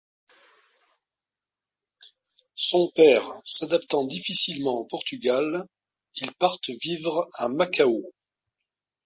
Son 2.55 2.89
père 2.95 3.21
s'adaptant 3.45 4.03
difficilement 4.07 4.79
au 4.79 4.85
Portugal, 4.85 5.63
ils 6.15 6.33
partent 6.33 6.71
vivre 6.83 7.29
à 7.35 7.47
Macao. 7.49 8.03